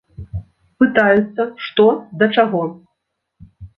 Пытаюцца, 0.83 1.41
што 1.65 1.85
да 2.23 2.31
чаго. 2.37 2.63